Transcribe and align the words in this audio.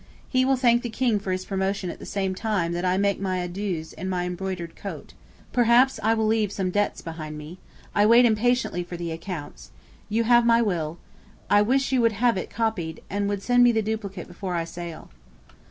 He 0.27 0.45
will 0.45 0.55
thank 0.55 0.81
the 0.81 0.89
king 0.89 1.19
for 1.19 1.31
his 1.31 1.45
promotion 1.45 1.91
at 1.91 1.99
the 1.99 2.07
same 2.07 2.33
time 2.33 2.71
that 2.71 2.83
I 2.83 2.97
make 2.97 3.19
my 3.19 3.37
adieux 3.37 3.93
in 3.95 4.09
my 4.09 4.25
embroidered 4.25 4.75
coat. 4.75 5.13
Perhaps 5.53 5.99
I 6.01 6.15
shall 6.15 6.25
leave 6.25 6.51
some 6.51 6.71
debts 6.71 7.01
behind 7.03 7.37
me. 7.37 7.59
I 7.93 8.07
wait 8.07 8.25
impatiently 8.25 8.83
for 8.83 8.97
the 8.97 9.11
accounts. 9.11 9.69
You 10.09 10.23
have 10.23 10.43
my 10.43 10.59
will. 10.59 10.97
I 11.51 11.61
wish 11.61 11.91
you 11.91 12.01
would 12.01 12.13
have 12.13 12.35
it 12.35 12.49
copied, 12.49 13.03
and 13.11 13.29
would 13.29 13.43
send 13.43 13.63
me 13.63 13.71
the 13.71 13.83
duplicate 13.83 14.27
before 14.27 14.55
I 14.55 14.63
sail.' 14.63 15.11